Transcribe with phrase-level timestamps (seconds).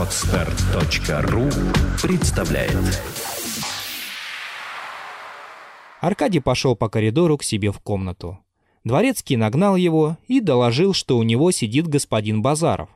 [0.00, 1.50] Отстар.ру
[2.00, 2.74] представляет
[6.00, 8.38] Аркадий пошел по коридору к себе в комнату.
[8.82, 12.88] Дворецкий нагнал его и доложил, что у него сидит господин Базаров.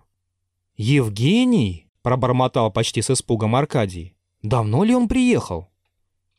[0.78, 4.14] «Евгений?»– пробормотал почти с испугом Аркадий.
[4.40, 5.68] «Давно ли он приехал?»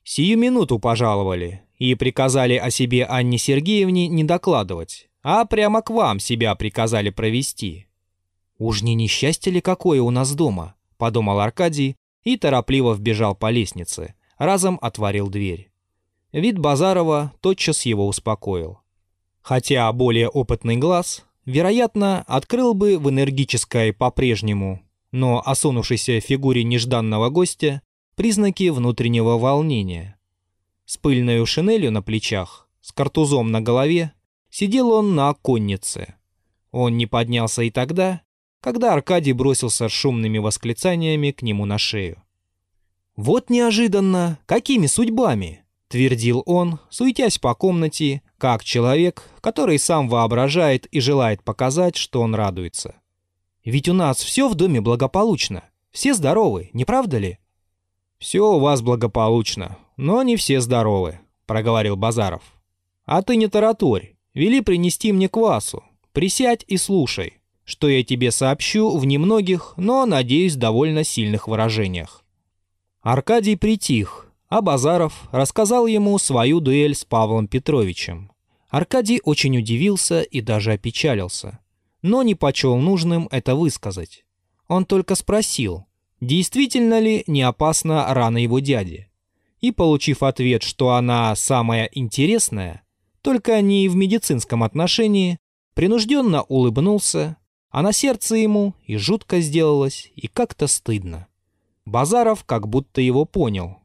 [0.03, 6.19] «Сию минуту пожаловали и приказали о себе Анне Сергеевне не докладывать, а прямо к вам
[6.19, 7.84] себя приказали провести».
[8.57, 14.15] «Уж не несчастье ли какое у нас дома?»– подумал Аркадий и торопливо вбежал по лестнице,
[14.37, 15.71] разом отворил дверь.
[16.31, 18.79] Вид Базарова тотчас его успокоил.
[19.41, 27.81] Хотя более опытный глаз, вероятно, открыл бы в энергической по-прежнему, но осунувшейся фигуре нежданного гостя
[28.15, 30.17] признаки внутреннего волнения.
[30.85, 34.13] С пыльной шинелью на плечах, с картузом на голове,
[34.49, 36.15] сидел он на оконнице.
[36.71, 38.21] Он не поднялся и тогда,
[38.65, 42.23] когда Аркадий бросился с шумными восклицаниями к нему на шею.
[43.15, 44.39] «Вот неожиданно!
[44.47, 51.95] Какими судьбами!»— твердил он, суетясь по комнате, как человек, который сам воображает и желает показать,
[51.95, 52.95] что он радуется.
[53.63, 57.37] «Ведь у нас все в доме благополучно, все здоровы, не правда ли?»
[58.17, 62.41] «Все у вас благополучно, но не все здоровы»,— проговорил Базаров.
[63.05, 68.95] «А ты не тараторь, вели принести мне квасу, присядь и слушай, что я тебе сообщу
[68.95, 72.23] в немногих, но, надеюсь, довольно сильных выражениях».
[73.01, 78.31] Аркадий притих, а Базаров рассказал ему свою дуэль с Павлом Петровичем.
[78.69, 81.59] Аркадий очень удивился и даже опечалился,
[82.01, 84.25] но не почел нужным это высказать.
[84.67, 85.85] Он только спросил,
[86.19, 89.07] действительно ли не опасна рана его дяди.
[89.61, 92.83] И, получив ответ, что она самая интересная,
[93.21, 95.37] только не в медицинском отношении,
[95.73, 97.37] принужденно улыбнулся,
[97.69, 101.27] а на сердце ему и жутко сделалось, и как-то стыдно.
[101.85, 103.79] Базаров как будто его понял,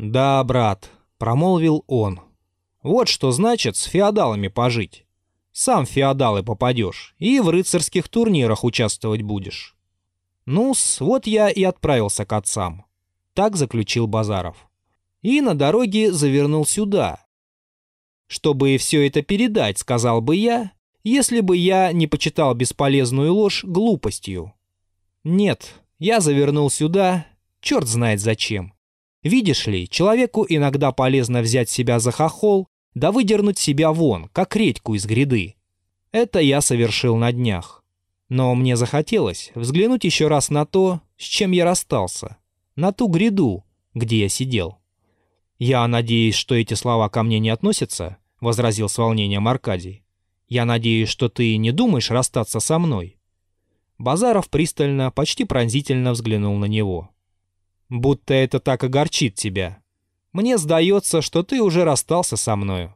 [0.00, 2.20] «Да, брат»,— промолвил он.
[2.82, 5.04] «Вот что значит с феодалами пожить.
[5.52, 9.76] Сам в феодалы попадешь и в рыцарских турнирах участвовать будешь».
[10.46, 12.86] «Ну-с, вот я и отправился к отцам»,—
[13.34, 14.70] так заключил Базаров.
[15.20, 17.26] «И на дороге завернул сюда.
[18.26, 24.52] Чтобы все это передать, сказал бы я, если бы я не почитал бесполезную ложь глупостью.
[25.24, 27.26] Нет, я завернул сюда,
[27.60, 28.74] черт знает зачем.
[29.22, 34.94] Видишь ли, человеку иногда полезно взять себя за хохол, да выдернуть себя вон, как редьку
[34.94, 35.56] из гряды.
[36.12, 37.84] Это я совершил на днях.
[38.28, 42.36] Но мне захотелось взглянуть еще раз на то, с чем я расстался,
[42.76, 44.78] на ту гряду, где я сидел.
[45.58, 50.04] «Я надеюсь, что эти слова ко мне не относятся»,— возразил с волнением Аркадий.
[50.50, 53.16] «Я надеюсь, что ты не думаешь расстаться со мной».
[53.96, 57.10] Базаров пристально, почти пронзительно взглянул на него
[57.90, 59.82] будто это так огорчит тебя.
[60.32, 62.94] Мне сдается, что ты уже расстался со мною.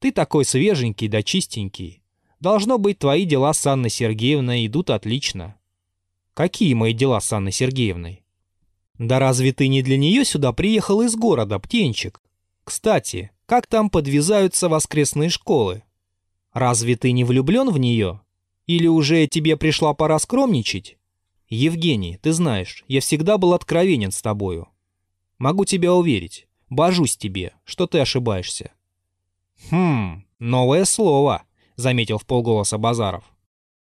[0.00, 2.02] Ты такой свеженький да чистенький.
[2.40, 5.56] Должно быть, твои дела с Анной Сергеевной идут отлично.
[6.34, 8.24] Какие мои дела с Анной Сергеевной?
[8.98, 12.20] Да разве ты не для нее сюда приехал из города, птенчик?
[12.64, 15.84] Кстати, как там подвязаются воскресные школы?
[16.52, 18.20] Разве ты не влюблен в нее?
[18.66, 20.96] Или уже тебе пришла пора скромничать?
[21.54, 24.68] «Евгений, ты знаешь, я всегда был откровенен с тобою.
[25.36, 28.72] Могу тебя уверить, божусь тебе, что ты ошибаешься».
[29.70, 31.42] «Хм, новое слово»,—
[31.76, 33.24] заметил в полголоса Базаров.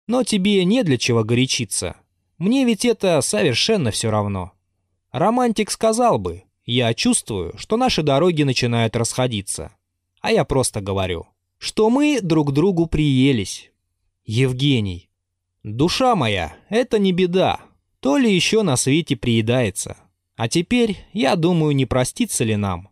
[0.05, 1.97] «Но тебе не для чего горячиться.
[2.37, 4.51] Мне ведь это совершенно все равно.
[5.11, 9.71] Романтик сказал бы, я чувствую, что наши дороги начинают расходиться.
[10.21, 11.25] А я просто говорю,
[11.65, 13.71] что мы друг другу приелись.
[14.23, 15.09] Евгений,
[15.63, 17.59] Душа моя, это не беда,
[18.01, 19.97] то ли еще на свете приедается.
[20.35, 22.89] А теперь, я думаю, не простится ли нам.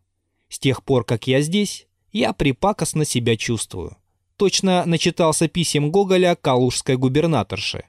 [0.50, 3.96] С тех пор, как я здесь, я припакостно себя чувствую.
[4.38, 7.84] Точно начитался писем Гоголя калужской губернаторши.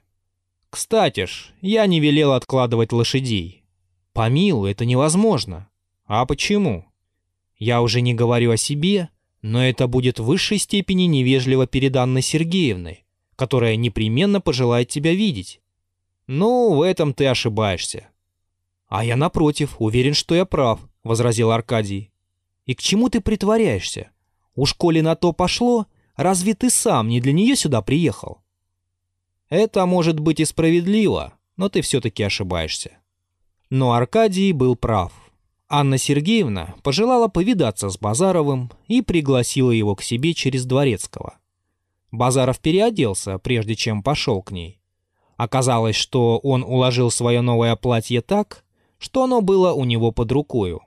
[0.69, 3.63] Кстати ж, я не велел откладывать лошадей.
[4.13, 5.67] Помилуй, это невозможно.
[6.05, 6.85] А почему?
[7.57, 9.09] Я уже не говорю о себе,
[9.45, 13.05] но это будет в высшей степени невежливо перед Анной Сергеевной
[13.35, 15.61] которая непременно пожелает тебя видеть.
[16.27, 18.07] Ну, в этом ты ошибаешься.
[18.87, 22.11] А я, напротив, уверен, что я прав,— возразил Аркадий.
[22.65, 24.11] И к чему ты притворяешься?
[24.55, 28.41] Уж коли на то пошло, разве ты сам не для нее сюда приехал?
[29.49, 32.97] Это может быть и справедливо, но ты все-таки ошибаешься.
[33.69, 35.13] Но Аркадий был прав.
[35.67, 41.39] Анна Сергеевна пожелала повидаться с Базаровым и пригласила его к себе через Дворецкого.
[42.11, 44.79] Базаров переоделся, прежде чем пошел к ней.
[45.37, 48.63] Оказалось, что он уложил свое новое платье так,
[48.99, 50.81] что оно было у него под рукою.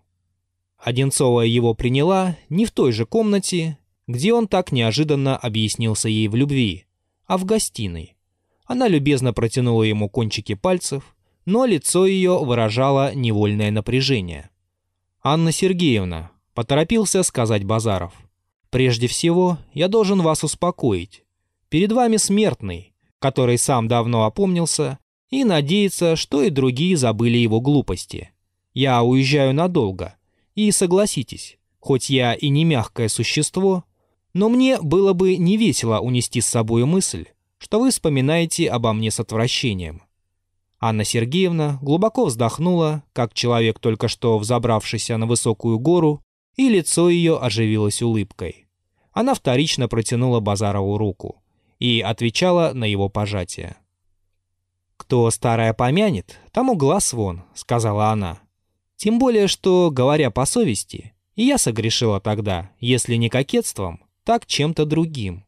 [0.79, 6.37] Одинцова его приняла не в той же комнате, где он так неожиданно объяснился ей в
[6.37, 6.87] любви,
[7.27, 8.17] а в гостиной.
[8.65, 11.17] Она любезно протянула ему кончики пальцев,
[11.47, 14.51] но лицо ее выражало невольное напряжение.
[15.23, 18.13] «Анна Сергеевна»,— поторопился сказать Базаров,—
[18.71, 21.25] «прежде всего я должен вас успокоить.
[21.69, 24.99] Перед вами смертный, который сам давно опомнился
[25.31, 28.31] и надеется, что и другие забыли его глупости.
[28.75, 30.15] Я уезжаю надолго,
[30.55, 33.85] и согласитесь, хоть я и не мягкое существо,
[34.35, 37.27] но мне было бы не весело унести с собой мысль,
[37.59, 40.03] что вы вспоминаете обо мне с отвращением.
[40.81, 46.23] Анна Сергеевна глубоко вздохнула, как человек, только что взобравшийся на высокую гору,
[46.57, 48.69] и лицо ее оживилось улыбкой.
[49.13, 51.43] Она вторично протянула Базарову руку
[51.81, 53.77] и отвечала на его пожатие.
[54.97, 58.39] «Кто старое помянет, тому глаз вон»,— сказала она.
[58.97, 65.45] «Тем более, что, говоря по совести, я согрешила тогда, если не кокетством, так чем-то другим.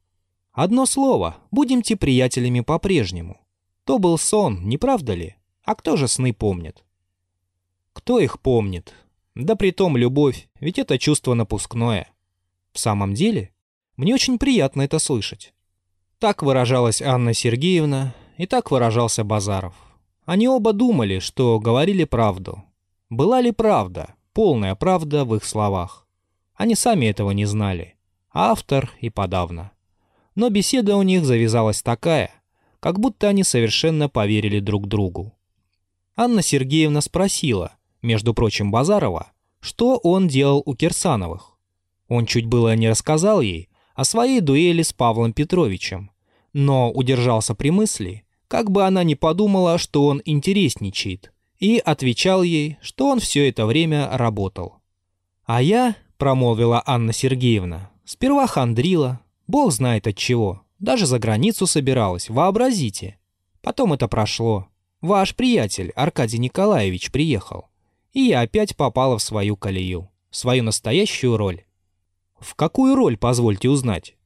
[0.52, 3.40] Одно слово, будемте приятелями по-прежнему.
[3.84, 5.36] То был сон, не правда ли?
[5.64, 6.84] А кто же сны помнит?
[7.92, 8.94] Кто их помнит?
[9.34, 12.10] Да притом любовь, ведь это чувство напускное.
[12.72, 13.50] В самом деле,
[13.96, 15.52] мне очень приятно это слышать.
[16.18, 19.74] Так выражалась Анна Сергеевна, и так выражался Базаров.
[20.24, 22.62] Они оба думали, что говорили правду.
[23.08, 26.06] Была ли правда, полная правда в их словах?
[26.54, 27.96] Они сами этого не знали.
[28.32, 29.72] Автор и подавно.
[30.34, 32.30] Но беседа у них завязалась такая,
[32.80, 35.34] как будто они совершенно поверили друг другу.
[36.16, 37.72] Анна Сергеевна спросила,
[38.02, 41.58] между прочим, Базарова, что он делал у Кирсановых.
[42.08, 46.10] Он чуть было не рассказал ей, о своей дуэли с Павлом Петровичем,
[46.52, 52.78] но удержался при мысли, как бы она ни подумала, что он интересничает, и отвечал ей,
[52.80, 54.76] что он все это время работал.
[55.44, 62.28] «А я»,— промолвила Анна Сергеевна,— «сперва хандрила, бог знает от чего, даже за границу собиралась,
[62.28, 63.18] вообразите.
[63.60, 64.68] Потом это прошло.
[65.00, 67.68] Ваш приятель Аркадий Николаевич приехал,
[68.12, 71.64] и я опять попала в свою колею, в свою настоящую роль.
[72.38, 74.16] В какую роль, позвольте узнать?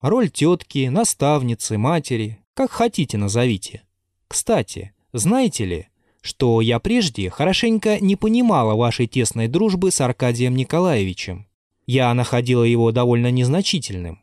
[0.00, 3.82] Роль тетки, наставницы, матери, как хотите назовите.
[4.28, 5.88] Кстати, знаете ли,
[6.20, 11.46] что я прежде хорошенько не понимала вашей тесной дружбы с Аркадием Николаевичем.
[11.86, 14.20] Я находила его довольно незначительным.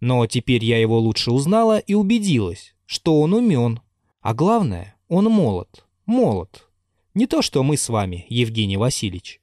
[0.00, 3.80] Но теперь я его лучше узнала и убедилась, что он умен.
[4.20, 5.86] А главное, он молод.
[6.06, 6.68] Молод.
[7.14, 9.40] Не то, что мы с вами, Евгений Васильевич.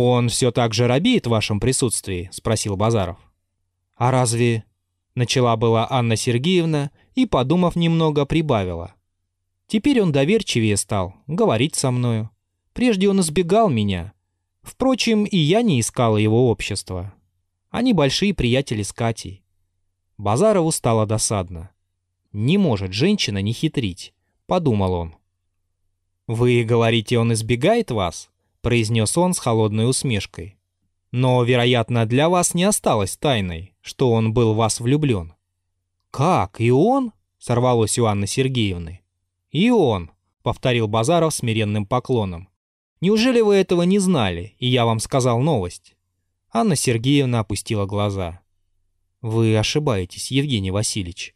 [0.00, 3.18] «Он все так же робеет в вашем присутствии?»— спросил Базаров.
[3.96, 4.62] «А разве...»—
[5.16, 8.94] начала была Анна Сергеевна и, подумав немного, прибавила.
[9.66, 12.30] «Теперь он доверчивее стал, говорить со мною.
[12.74, 14.12] Прежде он избегал меня.
[14.62, 17.12] Впрочем, и я не искала его общества.
[17.70, 19.42] Они большие приятели с Катей».
[20.18, 21.70] Базарову стало досадно.
[22.32, 24.12] «Не может женщина не хитрить»,—
[24.46, 25.14] подумал он.
[26.26, 28.28] «Вы говорите, он избегает вас?»—
[28.60, 30.58] произнес он с холодной усмешкой.
[31.12, 35.34] «Но, вероятно, для вас не осталось тайной, что он был в вас влюблен».
[36.10, 39.02] «Как, и он?»— сорвалось у Анны Сергеевны.
[39.52, 40.10] «И он»,—
[40.42, 42.48] повторил Базаров смиренным поклоном.
[43.00, 45.94] «Неужели вы этого не знали, и я вам сказал новость?»
[46.50, 48.40] Анна Сергеевна опустила глаза.
[49.20, 51.34] «Вы ошибаетесь, Евгений Васильевич».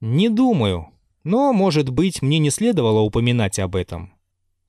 [0.00, 0.90] «Не думаю,
[1.24, 4.12] но, может быть, мне не следовало упоминать об этом.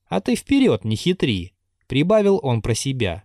[0.08, 1.54] А ты вперед, не хитри.
[1.88, 3.24] Прибавил он про себя.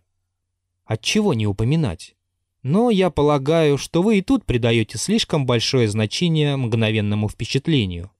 [0.84, 2.14] Отчего не упоминать?
[2.62, 8.10] Но я полагаю, что вы и тут придаете слишком большое значение мгновенному впечатлению.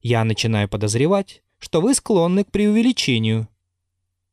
[0.00, 3.48] Я начинаю подозревать, что вы склонны к преувеличению.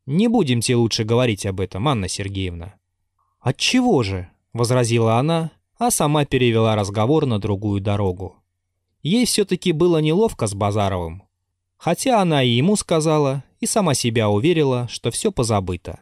[0.06, 2.75] Не будемте лучше говорить об этом, Анна Сергеевна.
[3.39, 4.29] Отчего же?
[4.51, 8.36] возразила она, а сама перевела разговор на другую дорогу.
[9.01, 11.24] Ей все-таки было неловко с Базаровым.
[11.77, 16.01] Хотя она и ему сказала, и сама себя уверила, что все позабыто.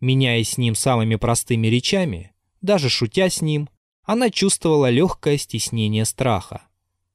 [0.00, 3.68] Меняясь с ним самыми простыми речами, даже шутя с ним,
[4.02, 6.62] она чувствовала легкое стеснение страха.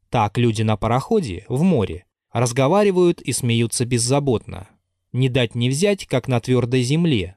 [0.10, 4.70] Так люди на пароходе, в море, разговаривают и смеются беззаботно.
[5.12, 7.36] Не дать не взять, как на твердой земле.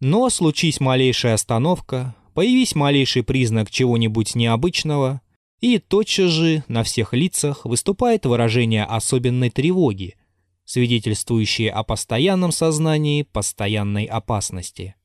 [0.00, 5.20] Но случись малейшая остановка, появись малейший признак чего-нибудь необычного,
[5.60, 10.16] и тотчас же на всех лицах выступает выражение особенной тревоги,
[10.64, 14.96] свидетельствующие о постоянном сознании постоянной опасности.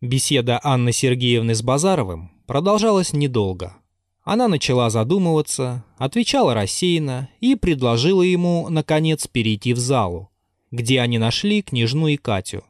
[0.00, 3.76] Беседа Анны Сергеевны с Базаровым продолжалась недолго.
[4.22, 10.30] Она начала задумываться, отвечала рассеянно и предложила ему, наконец, перейти в залу,
[10.70, 12.62] где они нашли княжну и Катю.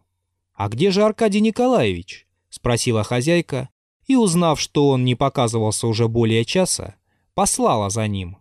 [0.55, 3.69] «А где же Аркадий Николаевич?»— спросила хозяйка,
[4.09, 6.97] и, узнав, что он не показывался уже более часа,
[7.35, 8.39] послала за ним.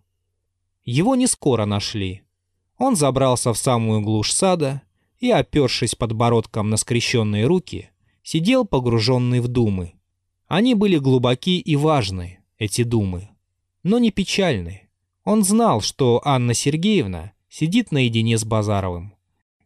[0.84, 2.22] Его не скоро нашли.
[2.78, 4.82] Он забрался в самую глушь сада
[5.20, 7.90] и, опершись подбородком на скрещенные руки,
[8.22, 9.92] сидел погруженный в думы.
[10.46, 13.28] Они были глубоки и важны, эти думы,
[13.82, 14.88] но не печальны.
[15.24, 19.14] Он знал, что Анна Сергеевна сидит наедине с Базаровым.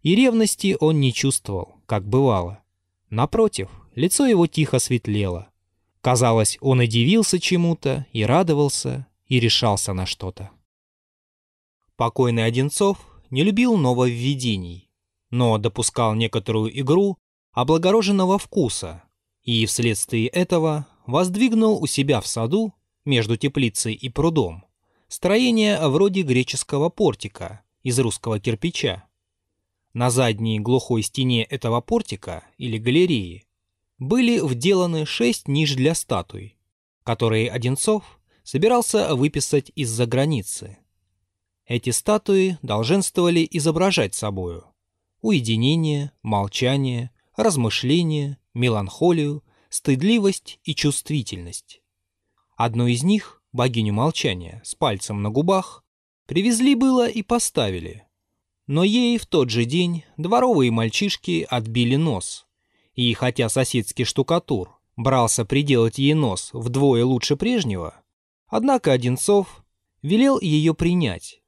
[0.03, 2.59] И ревности он не чувствовал, как бывало.
[3.11, 5.52] Напротив, лицо его тихо светлело.
[6.03, 10.51] Казалось, он и дивился чему-то, и радовался, и решался на что-то.
[11.97, 12.99] Покойный Одинцов
[13.31, 14.91] не любил нововведений,
[15.31, 17.19] но допускал некоторую игру
[17.53, 19.05] облагороженного вкуса
[19.45, 24.65] и вследствие этого воздвигнул у себя в саду между теплицей и прудом,
[25.07, 29.05] строение вроде греческого портика из русского кирпича.
[29.93, 33.45] На задней глухой стене этого портика или галереи
[34.03, 36.57] были вделаны шесть ниш для статуй,
[37.05, 40.79] которые Одинцов собирался выписать из-за границы.
[41.67, 44.73] Эти статуи долженствовали изображать собою
[45.23, 51.81] уединение, молчание, размышление, меланхолию, стыдливость и чувствительность.
[52.57, 55.85] Одну из них, богиню молчания, с пальцем на губах,
[56.27, 58.05] привезли было и поставили.
[58.67, 62.47] Но ей в тот же день дворовые мальчишки отбили нос.
[62.95, 67.95] И хотя соседский штукатур брался приделать ей нос вдвое лучше прежнего,
[68.49, 69.65] однако Одинцов
[70.03, 71.41] велел ее принять,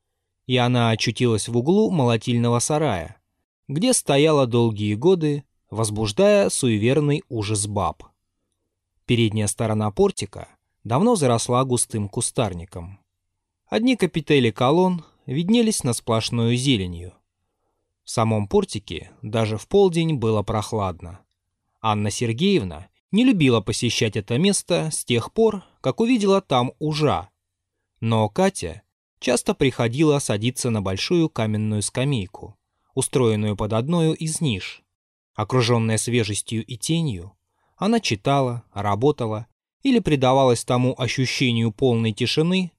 [0.47, 3.21] и она очутилась в углу молотильного сарая,
[3.69, 8.05] где стояла долгие годы, возбуждая суеверный ужас баб.
[9.07, 10.49] Передняя сторона портика
[10.83, 13.01] давно заросла густым кустарником.
[13.67, 17.13] Одни капители колонн виднелись на сплошную зеленью.
[18.05, 21.24] В самом портике даже в полдень было прохладно.
[21.87, 27.29] Анна Сергеевна не любила посещать это место с тех пор, как увидела там ужа.
[28.01, 28.81] Но Катя
[29.21, 32.57] часто приходила садиться на большую каменную скамейку,
[32.95, 34.83] устроенную под одной из ниш.
[35.35, 37.37] Окруженная свежестью и тенью,
[37.77, 39.47] она читала, работала
[39.83, 42.73] или предавалась тому ощущению полной тишины,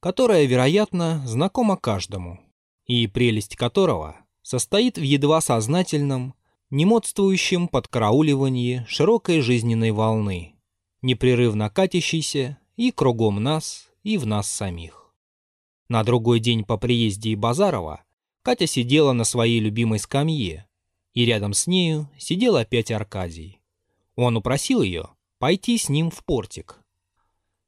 [0.00, 2.40] которая, вероятно, знакома каждому,
[2.86, 6.34] и прелесть которого состоит в едва сознательном,
[6.70, 10.54] немодствующем подкарауливании широкой жизненной волны,
[11.02, 15.12] непрерывно катящейся и кругом нас, и в нас самих.
[15.88, 18.04] На другой день по приезде Базарова
[18.42, 20.68] Катя сидела на своей любимой скамье,
[21.14, 23.60] и рядом с нею сидел опять Аркадий.
[24.16, 26.80] Он упросил ее пойти с ним в портик.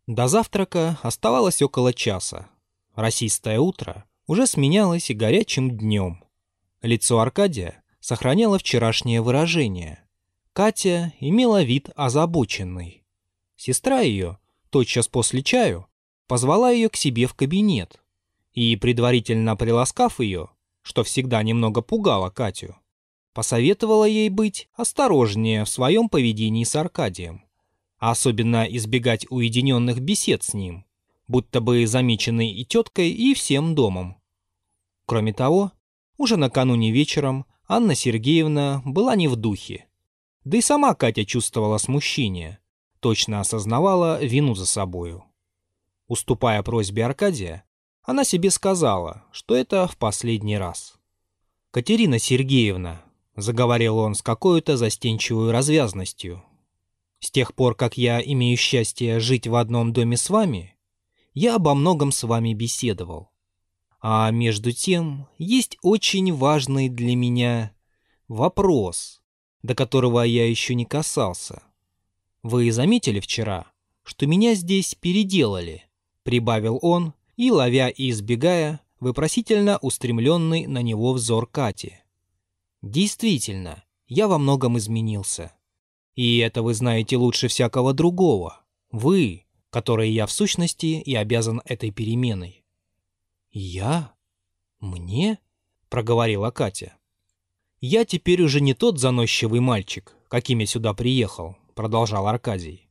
[0.07, 2.49] До завтрака оставалось около часа.
[2.95, 6.25] Росистое утро уже сменялось и горячим днем.
[6.83, 10.03] Лицо Аркадия сохраняло вчерашнее выражение.
[10.53, 13.05] Катя имела вид озабоченный.
[13.57, 14.39] Сестра ее,
[14.71, 15.87] тотчас после чаю,
[16.27, 18.01] позвала ее к себе в кабинет
[18.53, 20.51] и, предварительно приласкав ее,
[20.83, 22.77] что всегда немного пугало Катю,
[23.33, 27.45] посоветовала ей быть осторожнее в своем поведении с Аркадием
[28.01, 30.87] а особенно избегать уединенных бесед с ним,
[31.29, 34.17] будто бы замеченный и теткой, и всем домом.
[35.05, 35.73] Кроме того,
[36.17, 39.87] уже накануне вечером Анна Сергеевна была не в духе.
[40.43, 42.59] Да и сама Катя чувствовала смущение,
[42.99, 45.23] точно осознавала вину за собою.
[46.09, 47.63] Уступая просьбе Аркадия,
[48.03, 50.99] она себе сказала, что это в последний раз.
[51.71, 53.05] «Катерина Сергеевна»,—
[53.37, 56.43] заговорил он с какой-то застенчивой развязностью,
[57.21, 60.75] с тех пор, как я имею счастье жить в одном доме с вами,
[61.35, 63.30] я обо многом с вами беседовал.
[64.01, 67.75] А между тем, есть очень важный для меня
[68.29, 69.21] вопрос,
[69.63, 71.63] до которого я еще не касался.
[72.43, 73.67] Вы заметили вчера,
[74.03, 75.85] что меня здесь переделали,
[76.23, 81.99] прибавил он и, ловя и избегая, вопросительно устремленный на него взор Кати.
[82.81, 85.53] Действительно, я во многом изменился.
[86.15, 88.63] И это вы знаете лучше всякого другого.
[88.91, 92.60] Вы, который я в сущности и обязан этой переменой.
[93.53, 94.15] «Я?
[94.79, 95.39] Мне?»—
[95.89, 96.97] проговорила Катя.
[97.81, 102.89] «Я теперь уже не тот заносчивый мальчик, каким я сюда приехал»,— продолжал Аркадий.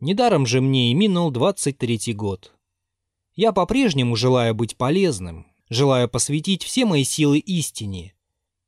[0.00, 2.52] «Недаром же мне и минул двадцать третий год.
[3.34, 8.14] Я по-прежнему желаю быть полезным, желаю посвятить все мои силы истине,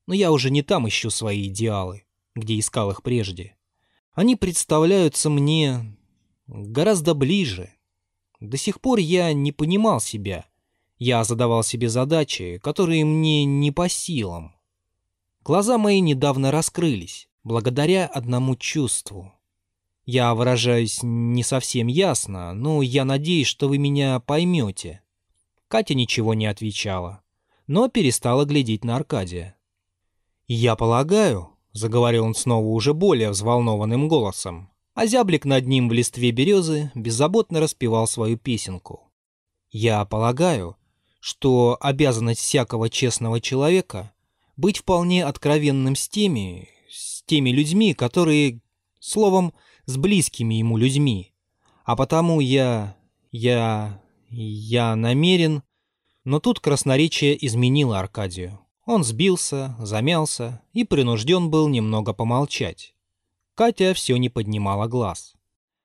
[0.07, 3.57] но я уже не там ищу свои идеалы, где искал их прежде.
[4.13, 5.97] Они представляются мне
[6.47, 7.75] гораздо ближе.
[8.41, 10.47] До сих пор я не понимал себя.
[10.99, 14.55] Я задавал себе задачи, которые мне не по силам.
[15.43, 19.33] Глаза мои недавно раскрылись, благодаря одному чувству.
[20.07, 25.03] Я выражаюсь не совсем ясно, но я надеюсь, что вы меня поймете.
[25.69, 27.23] Катя ничего не отвечала,
[27.67, 29.57] но перестала глядеть на Аркадия.
[30.47, 36.31] «Я полагаю»,— заговорил он снова уже более взволнованным голосом, а зяблик над ним в листве
[36.31, 39.11] березы беззаботно распевал свою песенку.
[39.71, 40.77] «Я полагаю,
[41.25, 44.13] что обязанность всякого честного человека—
[44.59, 48.61] быть вполне откровенным с теми, с теми людьми, которые,
[49.01, 49.55] словом,
[49.87, 51.33] с близкими ему людьми.
[51.87, 52.95] А потому я...
[53.33, 54.03] я...
[54.29, 55.63] я намерен...
[56.25, 58.61] Но тут красноречие изменило Аркадию.
[58.85, 62.95] Он сбился, замялся и принужден был немного помолчать.
[63.55, 65.37] Катя все не поднимала глаз.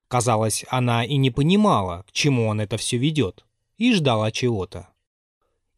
[0.10, 3.46] Казалось, она и не понимала, к чему он это все ведет,
[3.77, 4.88] и ждала чего-то.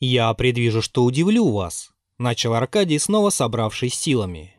[0.01, 4.55] «Я предвижу, что удивлю вас»,— начал Аркадий, снова собравшись силами.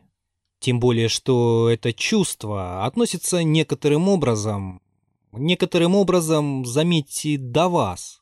[0.63, 4.79] Тем более, что это чувство относится некоторым образом...
[5.33, 8.21] Некоторым образом, заметьте, до вас.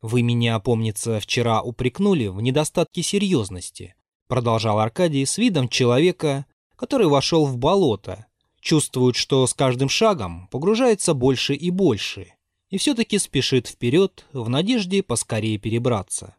[0.00, 3.94] Вы меня, помнится, вчера упрекнули в недостатке серьезности,
[4.26, 8.24] продолжал Аркадий с видом человека, который вошел в болото,
[8.60, 12.32] чувствует, что с каждым шагом погружается больше и больше,
[12.70, 16.36] и все-таки спешит вперед в надежде поскорее перебраться.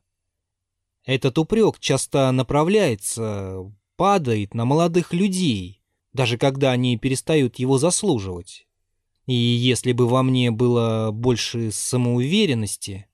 [1.05, 5.81] Этот упрек часто направляется, падает на молодых людей,
[6.13, 8.67] даже когда они перестают его заслуживать.
[9.25, 13.07] И если бы во мне было больше самоуверенности...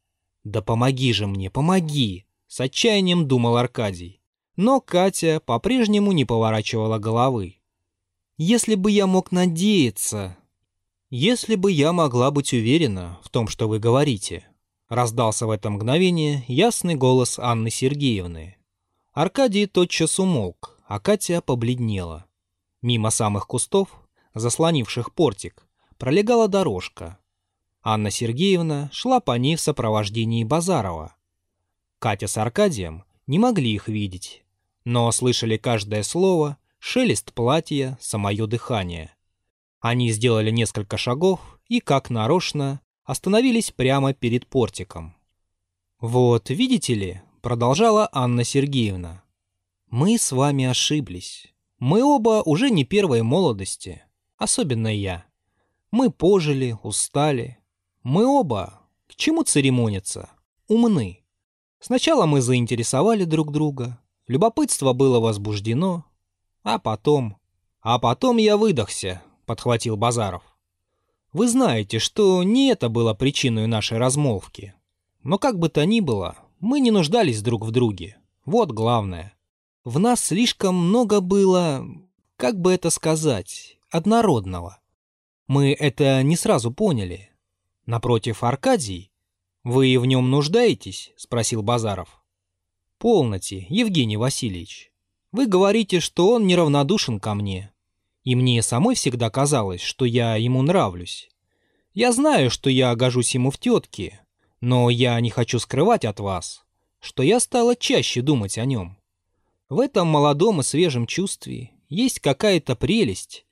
[0.43, 2.25] Да помоги же мне, помоги!
[2.47, 4.21] С отчаянием думал Аркадий.
[4.55, 7.59] Но Катя по-прежнему не поворачивала головы.
[8.37, 10.37] Если бы я мог надеяться...
[11.11, 14.47] Если бы я могла быть уверена в том, что вы говорите,
[14.89, 18.57] раздался в это мгновение ясный голос Анны Сергеевны.
[19.13, 22.25] Аркадий тотчас умолк, а Катя побледнела.
[22.81, 23.89] Мимо самых кустов,
[24.33, 27.19] заслонивших портик, пролегала дорожка.
[27.81, 31.15] Анна Сергеевна шла по ней в сопровождении Базарова.
[31.99, 34.43] Катя с Аркадием не могли их видеть,
[34.85, 39.13] но слышали каждое слово, шелест платья, самое дыхание.
[39.79, 45.15] Они сделали несколько шагов и, как нарочно, остановились прямо перед портиком.
[45.99, 49.23] «Вот, видите ли»,— продолжала Анна Сергеевна,—
[49.89, 51.47] «мы с вами ошиблись.
[51.79, 54.03] Мы оба уже не первой молодости,
[54.37, 55.25] особенно я.
[55.89, 57.57] Мы пожили, устали.
[58.03, 60.29] Мы оба, к чему церемониться,
[60.67, 61.25] умны.
[61.79, 66.05] Сначала мы заинтересовали друг друга, любопытство было возбуждено,
[66.61, 67.37] а потом...
[67.81, 70.43] А потом я выдохся, подхватил Базаров.
[71.31, 74.73] Вы знаете, что не это было причиной нашей размолвки.
[75.23, 78.17] Но как бы то ни было, мы не нуждались друг в друге.
[78.45, 79.33] Вот главное.
[79.83, 81.85] В нас слишком много было,
[82.35, 84.79] как бы это сказать, однородного.
[85.47, 87.29] Мы это не сразу поняли.
[87.85, 89.11] Напротив, Аркадий.
[89.63, 91.11] Вы в нем нуждаетесь?
[91.15, 92.23] Спросил Базаров.
[92.97, 94.91] Полноте, Евгений Васильевич.
[95.31, 97.71] Вы говорите, что он неравнодушен ко мне.
[98.23, 101.29] И мне самой всегда казалось, что я ему нравлюсь.
[101.93, 104.21] Я знаю, что я гожусь ему в тетке,
[104.61, 106.63] но я не хочу скрывать от вас,
[106.99, 108.97] что я стала чаще думать о нем.
[109.69, 113.45] В этом молодом и свежем чувстве есть какая-то прелесть.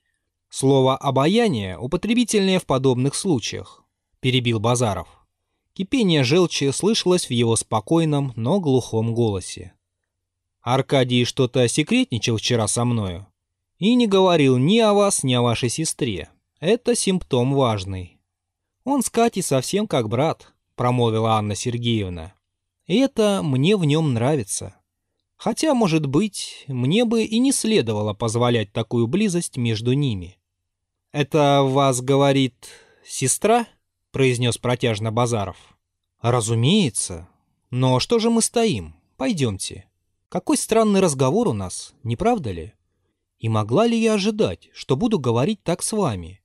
[0.50, 3.84] Слово «обаяние» употребительное в подобных случаях,
[4.20, 5.08] перебил Базаров.
[5.74, 9.74] Кипение желчи слышалось в его спокойном, но глухом голосе.
[10.60, 13.27] Аркадий что-то секретничал вчера со мною
[13.78, 16.28] и не говорил ни о вас, ни о вашей сестре.
[16.60, 18.18] Это симптом важный.
[18.84, 22.34] Он с Катей совсем как брат, промолвила Анна Сергеевна.
[22.86, 24.74] И это мне в нем нравится.
[25.36, 30.36] Хотя, может быть, мне бы и не следовало позволять такую близость между ними.
[31.12, 32.54] «Это вас говорит
[33.06, 33.66] сестра?»—
[34.10, 35.56] произнес протяжно Базаров.
[36.20, 37.28] «Разумеется.
[37.70, 38.96] Но что же мы стоим?
[39.16, 39.86] Пойдемте.
[40.28, 42.72] Какой странный разговор у нас, не правда ли?
[43.38, 46.42] И могла ли я ожидать, что буду говорить так с вами?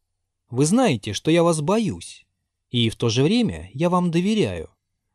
[0.49, 2.25] Вы знаете, что я вас боюсь.
[2.69, 4.69] И в то же время я вам доверяю,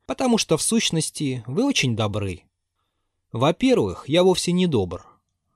[0.06, 2.42] потому что в сущности вы очень добры.
[3.30, 5.06] Во-первых, я вовсе не добр,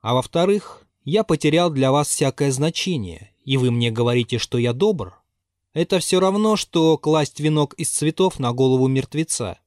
[0.01, 5.19] а во-вторых, я потерял для вас всякое значение, и вы мне говорите, что я добр.
[5.73, 9.59] Это все равно, что класть венок из цветов на голову мертвеца.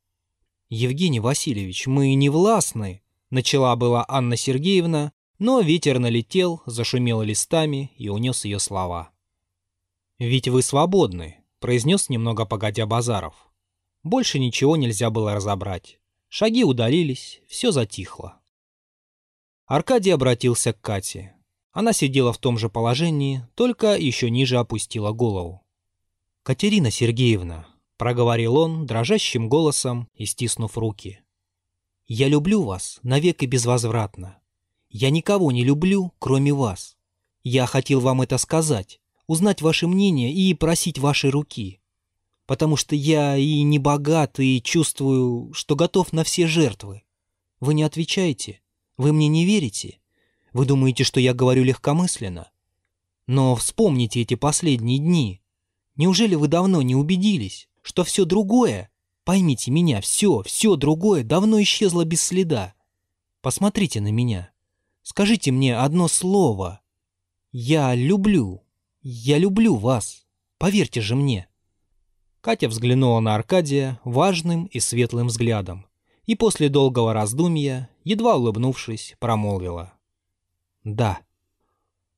[0.68, 8.08] Евгений Васильевич, мы не властны, начала была Анна Сергеевна, но ветер налетел, зашумел листами и
[8.08, 9.10] унес ее слова.
[10.18, 13.34] «Ведь вы свободны», произнес немного погодя Базаров.
[14.02, 15.98] Больше ничего нельзя было разобрать.
[16.28, 18.40] Шаги удалились, все затихло.
[19.66, 21.34] Аркадий обратился к Кате.
[21.72, 25.66] Она сидела в том же положении, только еще ниже опустила голову.
[26.42, 31.20] «Катерина Сергеевна»,— проговорил он дрожащим голосом и стиснув руки,—
[32.06, 34.38] «я люблю вас навек и безвозвратно.
[34.98, 36.96] Я никого не люблю, кроме вас.
[37.42, 41.82] Я хотел вам это сказать, узнать ваше мнение и просить вашей руки.
[42.46, 47.02] Потому что я и не богат, и чувствую, что готов на все жертвы.
[47.60, 48.62] Вы не отвечаете?
[48.96, 49.98] Вы мне не верите?
[50.54, 52.50] Вы думаете, что я говорю легкомысленно?
[53.26, 55.42] Но вспомните эти последние дни.
[55.96, 58.90] Неужели вы давно не убедились, что все другое,
[59.24, 62.72] поймите меня, все, все другое давно исчезло без следа?
[63.42, 64.50] Посмотрите на меня.
[65.08, 66.80] Скажите мне одно слово.
[67.52, 68.64] Я люблю.
[69.02, 70.26] Я люблю вас.
[70.58, 71.46] Поверьте же мне.
[72.40, 75.86] Катя взглянула на Аркадия важным и светлым взглядом
[76.24, 79.92] и после долгого раздумья, едва улыбнувшись, промолвила.
[80.82, 81.20] «Да».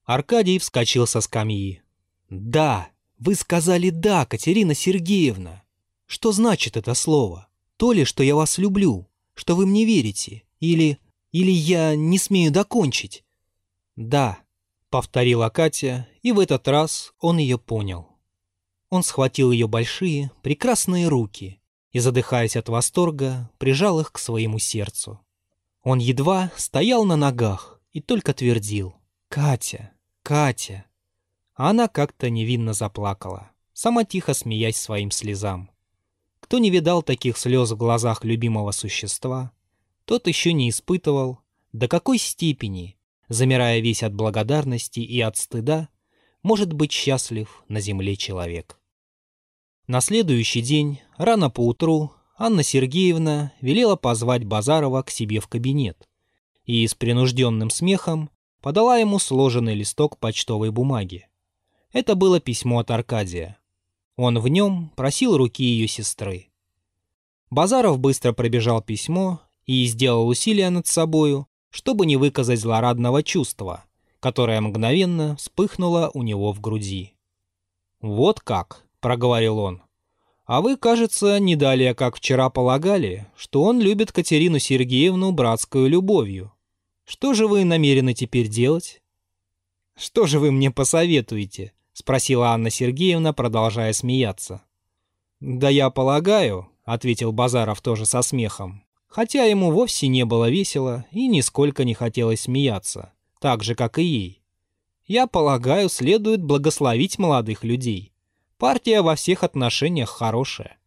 [0.04, 1.82] Аркадий вскочил со скамьи.
[2.30, 2.88] «Да!
[3.18, 5.62] Вы сказали «да», Катерина Сергеевна!»
[6.06, 7.48] Что значит это слово?
[7.76, 10.98] То ли, что я вас люблю, что вы мне верите, или
[11.32, 13.24] или я не смею докончить?»
[13.96, 14.38] «Да»,—
[14.90, 18.08] повторила Катя, и в этот раз он ее понял.
[18.90, 21.60] Он схватил ее большие, прекрасные руки
[21.92, 25.20] и, задыхаясь от восторга, прижал их к своему сердцу.
[25.82, 28.94] Он едва стоял на ногах и только твердил
[29.28, 30.84] «Катя, Катя».
[31.54, 35.70] А она как-то невинно заплакала, сама тихо смеясь своим слезам.
[36.40, 39.52] Кто не видал таких слез в глазах любимого существа,
[40.08, 41.40] тот еще не испытывал,
[41.74, 42.96] до какой степени,
[43.28, 45.90] замирая весь от благодарности и от стыда,
[46.42, 48.80] может быть счастлив на земле человек.
[49.86, 56.08] На следующий день, рано поутру, Анна Сергеевна велела позвать Базарова к себе в кабинет
[56.64, 58.30] и с принужденным смехом
[58.62, 61.28] подала ему сложенный листок почтовой бумаги.
[61.92, 63.58] Это было письмо от Аркадия.
[64.16, 66.48] Он в нем просил руки ее сестры.
[67.50, 73.84] Базаров быстро пробежал письмо и сделал усилия над собою, чтобы не выказать злорадного чувства,
[74.18, 77.12] которое мгновенно вспыхнуло у него в груди.
[78.00, 79.82] «Вот как»,— проговорил он.
[80.46, 86.50] «А вы, кажется, не далее, как вчера полагали, что он любит Катерину Сергеевну братскую любовью.
[87.04, 89.02] Что же вы намерены теперь делать?»
[89.94, 94.62] «Что же вы мне посоветуете?»— спросила Анна Сергеевна, продолжая смеяться.
[95.40, 101.26] «Да я полагаю»,— ответил Базаров тоже со смехом, хотя ему вовсе не было весело и
[101.26, 104.42] нисколько не хотелось смеяться, так же, как и ей.
[105.06, 108.12] Я полагаю, следует благословить молодых людей.
[108.58, 110.78] Партия во всех отношениях хорошая.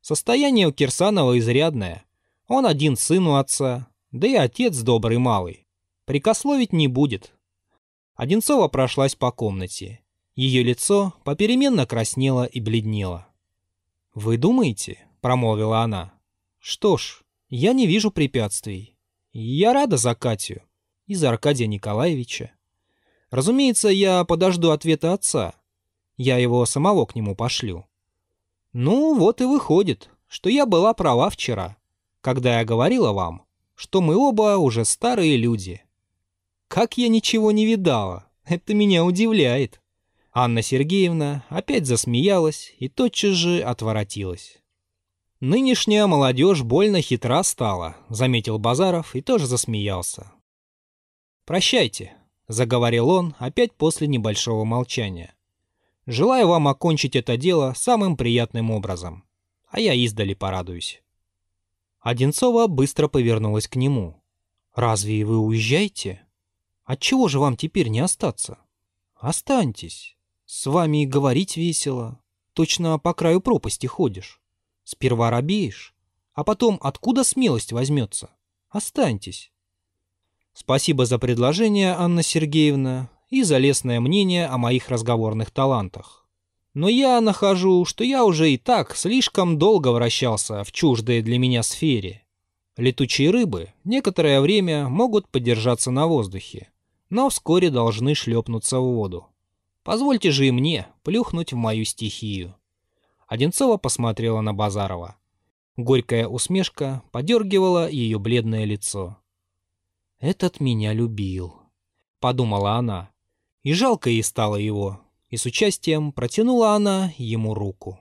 [0.00, 2.04] Состояние у Кирсанова изрядное.
[2.48, 5.66] Он один сын у отца, да и отец добрый малый.
[6.06, 7.32] Прикословить не будет.
[8.16, 10.00] Одинцова прошлась по комнате.
[10.34, 13.28] Ее лицо попеременно краснело и бледнело.
[14.14, 16.12] «Вы думаете?»— промолвила она.
[16.58, 18.96] «Что ж, я не вижу препятствий.
[19.32, 20.62] Я рада за Катю
[21.06, 22.52] и за Аркадия Николаевича.
[23.30, 25.54] Разумеется, я подожду ответа отца.
[26.16, 27.86] Я его самого к нему пошлю.
[28.72, 31.76] Ну, вот и выходит, что я была права вчера,
[32.20, 35.82] когда я говорила вам, что мы оба уже старые люди.
[36.68, 39.80] Как я ничего не видала, это меня удивляет.
[40.32, 44.58] Анна Сергеевна опять засмеялась и тотчас же отворотилась.
[45.40, 50.32] «Нынешняя молодежь больно хитра стала»,— заметил Базаров и тоже засмеялся.
[51.44, 52.16] «Прощайте»,—
[52.48, 55.36] заговорил он опять после небольшого молчания.
[56.06, 59.22] «Желаю вам окончить это дело самым приятным образом,
[59.68, 61.04] а я издали порадуюсь».
[62.00, 64.20] Одинцова быстро повернулась к нему.
[64.74, 66.20] «Разве вы уезжаете?
[66.82, 68.58] Отчего же вам теперь не остаться?
[69.14, 70.16] Останьтесь.
[70.46, 72.18] С вами и говорить весело.
[72.54, 74.40] Точно по краю пропасти ходишь.
[74.90, 75.94] Сперва робеешь,
[76.32, 78.30] а потом откуда смелость возьмется?
[78.70, 79.52] Останьтесь.
[80.54, 86.26] Спасибо за предложение, Анна Сергеевна, и за лестное мнение о моих разговорных талантах.
[86.72, 91.62] Но я нахожу, что я уже и так слишком долго вращался в чуждой для меня
[91.62, 92.24] сфере.
[92.78, 96.70] Летучие рыбы некоторое время могут подержаться на воздухе,
[97.10, 99.26] но вскоре должны шлепнуться в воду.
[99.82, 102.57] Позвольте же и мне плюхнуть в мою стихию.
[103.28, 105.16] Одинцова посмотрела на Базарова.
[105.76, 109.18] Горькая усмешка подергивала ее бледное лицо.
[110.18, 111.54] «Этот меня любил»,—
[112.20, 113.10] подумала она.
[113.62, 118.00] И жалко ей стало его, и с участием протянула она ему руку.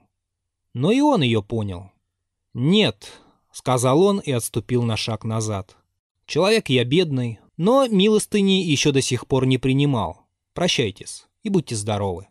[0.74, 1.92] Но и он ее понял.
[2.54, 3.12] «Нет»,—
[3.52, 5.76] сказал он и отступил на шаг назад.
[6.26, 10.26] «Человек я бедный, но милостыни еще до сих пор не принимал.
[10.54, 12.28] Прощайтесь и будьте здоровы».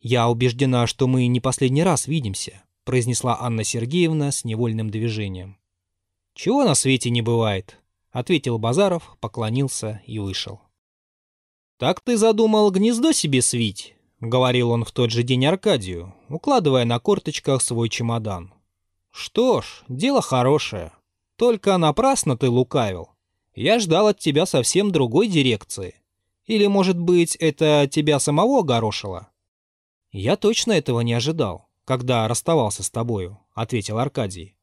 [0.00, 5.58] «Я убеждена, что мы не последний раз видимся»,— произнесла Анна Сергеевна с невольным движением.
[6.34, 7.76] «Чего на свете не бывает»,—
[8.10, 10.60] ответил Базаров, поклонился и вышел.
[11.76, 16.98] «Так ты задумал гнездо себе свить?»— говорил он в тот же день Аркадию, укладывая на
[16.98, 18.54] корточках свой чемодан.
[19.10, 20.92] «Что ж, дело хорошее.
[21.36, 23.10] Только напрасно ты лукавил.
[23.54, 25.94] Я ждал от тебя совсем другой дирекции.
[26.46, 29.29] Или, может быть, это тебя самого огорошило?»
[30.12, 34.56] «Я точно этого не ожидал, когда расставался с тобою»,— ответил Аркадий.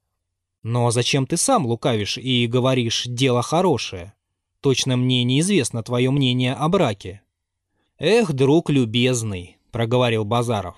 [0.61, 4.13] «Но зачем ты сам лукавишь и говоришь «дело хорошее»?
[4.59, 7.21] Точно мне неизвестно твое мнение о браке».
[7.97, 10.75] «Эх, друг любезный»,— проговорил Базаров.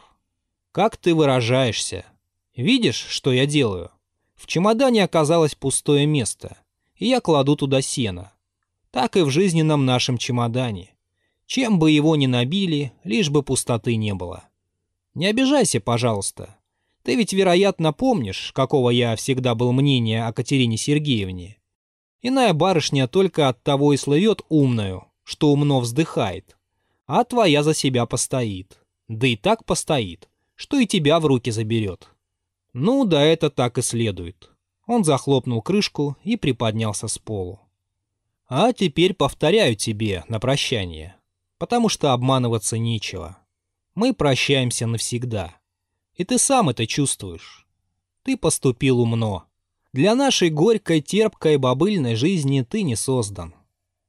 [0.71, 2.05] «Как ты выражаешься?
[2.55, 3.89] Видишь, что я делаю?
[4.35, 6.57] В чемодане оказалось пустое место,
[6.95, 8.33] и я кладу туда сено.
[8.91, 10.95] Так и в жизненном нашем чемодане.
[11.45, 14.48] Чем бы его ни набили, лишь бы пустоты не было.
[15.13, 16.57] Не обижайся, пожалуйста.
[17.03, 21.57] Ты ведь, вероятно, помнишь, какого я всегда был мнения о Катерине Сергеевне.
[22.21, 26.57] Иная барышня только от того и слывет умную, что умно вздыхает.
[27.05, 28.77] А твоя за себя постоит.
[29.07, 32.09] Да и так постоит, что и тебя в руки заберет.
[32.73, 34.51] Ну, да это так и следует.
[34.85, 37.59] Он захлопнул крышку и приподнялся с полу.
[38.47, 41.19] А теперь повторяю тебе на прощание
[41.59, 43.37] потому что обманываться нечего.
[43.99, 45.57] Мы прощаемся навсегда.
[46.15, 47.67] И ты сам это чувствуешь.
[48.23, 49.43] Ты поступил умно.
[49.91, 53.53] Для нашей горькой, терпкой, бобыльной жизни ты не создан.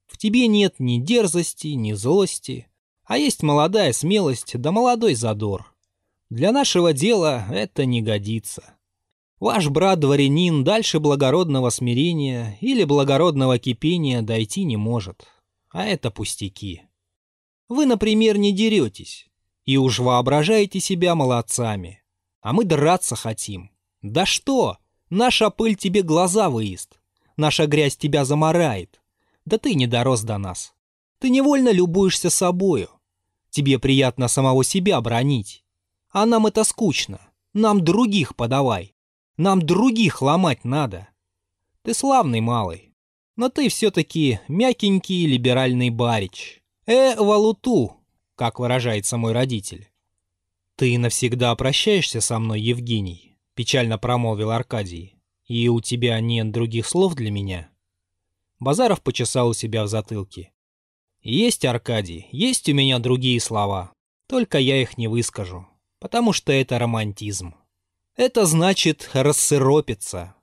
[0.07, 2.68] В тебе нет ни дерзости, ни злости,
[3.03, 5.74] а есть молодая смелость да молодой задор.
[6.29, 8.74] Для нашего дела это не годится.
[9.40, 15.26] Ваш брат-дворянин дальше благородного смирения или благородного кипения дойти не может.
[15.68, 16.83] А это пустяки.
[17.68, 19.26] Вы, например, не деретесь.
[19.70, 22.02] И уж воображаете себя молодцами.
[22.40, 23.70] А мы драться хотим.
[24.02, 24.78] Да что?
[25.11, 26.98] Наша пыль тебе глаза выест.
[27.37, 29.00] Наша грязь тебя заморает.
[29.44, 30.74] Да ты не дорос до нас.
[31.20, 32.88] Ты невольно любуешься собою.
[33.50, 35.64] Тебе приятно самого себя бронить.
[36.11, 37.20] А нам это скучно.
[37.54, 38.96] Нам других подавай.
[39.37, 41.06] Нам других ломать надо.
[41.83, 42.92] Ты славный малый.
[43.37, 46.61] Но ты все-таки мягенький либеральный барич.
[46.87, 47.99] «Э, валуту»,
[48.40, 49.90] как выражается мой родитель.
[50.76, 55.14] «Ты навсегда прощаешься со мной, Евгений»,— печально промолвил Аркадий.
[55.44, 57.68] «И у тебя нет других слов для меня?»
[58.59, 60.53] Базаров почесал у себя в затылке.
[61.20, 63.92] «Есть, Аркадий, есть у меня другие слова.
[64.26, 65.66] Только я их не выскажу,
[65.98, 67.55] потому что это романтизм.
[68.16, 70.35] Это значит рассыропиться.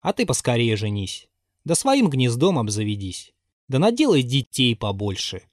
[0.00, 1.28] А ты поскорее женись.
[1.62, 3.32] Да своим гнездом обзаведись.
[3.68, 5.44] Да наделай детей побольше.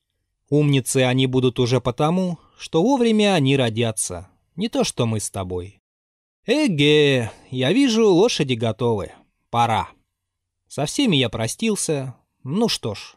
[0.51, 5.81] Умницы они будут уже потому, что вовремя они родятся, не то что мы с тобой.
[6.45, 9.13] Эге, я вижу, лошади готовы.
[9.49, 9.87] Пора.
[10.67, 12.17] Со всеми я простился.
[12.43, 13.15] Ну что ж,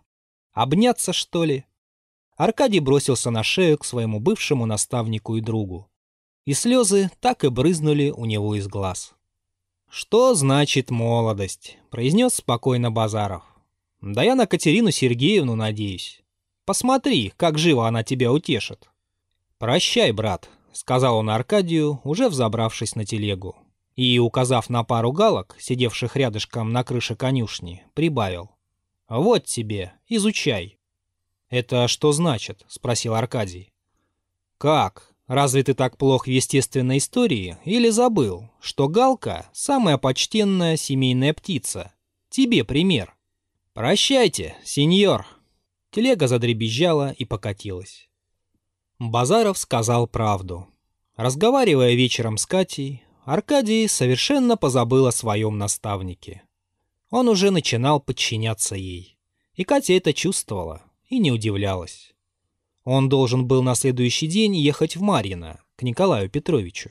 [0.52, 1.64] обняться, что ли?
[2.36, 5.90] Аркадий бросился на шею к своему бывшему наставнику и другу.
[6.44, 9.12] И слезы так и брызнули у него из глаз.
[9.90, 13.42] «Что значит молодость?»— произнес спокойно Базаров.
[14.00, 16.23] «Да я на Катерину Сергеевну надеюсь.
[16.64, 18.88] Посмотри, как живо она тебя утешит.
[19.58, 23.56] «Прощай, брат»,— сказал он Аркадию, уже взобравшись на телегу.
[23.96, 28.50] И, указав на пару галок, сидевших рядышком на крыше конюшни, прибавил.
[29.08, 30.78] «Вот тебе, изучай».
[31.50, 33.72] «Это что значит?»— спросил Аркадий.
[34.58, 35.12] «Как?
[35.26, 41.92] Разве ты так плох в естественной истории или забыл, что галка— самая почтенная семейная птица?
[42.30, 43.14] Тебе пример».
[43.72, 45.26] «Прощайте, сеньор»,
[45.94, 48.08] Телега задребезжала и покатилась.
[48.98, 50.66] Базаров сказал правду.
[51.14, 56.42] Разговаривая вечером с Катей, Аркадий совершенно позабыл о своем наставнике.
[57.10, 59.16] Он уже начинал подчиняться ей.
[59.54, 62.12] И Катя это чувствовала и не удивлялась.
[62.82, 66.90] Он должен был на следующий день ехать в Марьино, к Николаю Петровичу.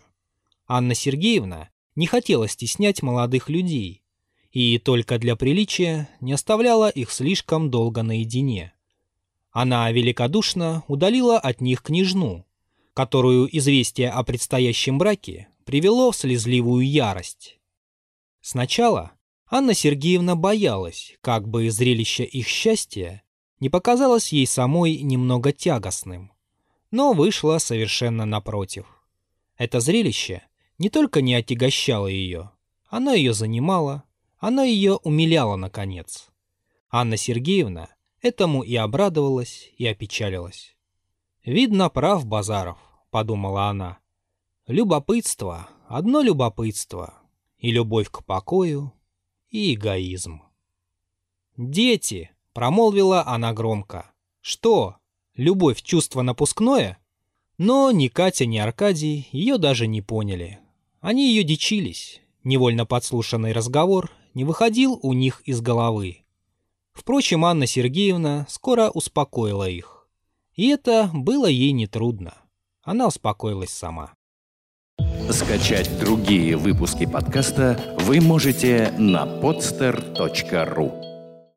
[0.65, 4.05] Анна Сергеевна не хотела стеснять молодых людей
[4.51, 8.73] и только для приличия не оставляла их слишком долго наедине.
[9.53, 12.43] Она великодушно удалила от них княжну,
[12.95, 17.59] которую известие о предстоящем браке привело в слезливую ярость.
[18.41, 19.11] Сначала
[19.47, 23.21] Анна Сергеевна боялась, как бы зрелище их счастья
[23.59, 26.31] не показалось ей самой немного тягостным,
[26.89, 28.87] но вышло совершенно напротив.
[29.55, 30.41] Это зрелище
[30.79, 32.49] не только не отягощало ее,
[32.89, 34.03] Оно ее занимало,
[34.39, 36.29] оно ее умиляло, наконец.
[36.89, 37.89] Анна Сергеевна
[38.23, 40.75] этому и обрадовалась, и опечалилась.
[41.45, 42.77] «Видно, прав Базаров»,—
[43.12, 43.99] подумала она.
[44.65, 47.13] «Любопытство, одно любопытство,
[47.57, 48.93] и любовь к покою,
[49.49, 50.41] и эгоизм».
[51.57, 54.12] «Дети!»— промолвила она громко.
[54.41, 54.95] «Что,
[55.36, 56.97] любовь— чувство напускное?»
[57.57, 60.59] Но ни Катя, ни Аркадий ее даже не поняли.
[61.01, 62.19] Они ее дичились.
[62.43, 66.22] Невольно подслушанный разговор не выходил у них из головы.
[66.93, 70.08] Впрочем, Анна Сергеевна скоро успокоила их.
[70.56, 72.36] И это было ей нетрудно.
[72.84, 74.13] Она успокоилась сама.
[75.29, 81.02] Скачать другие выпуски подкаста вы можете на podster.ru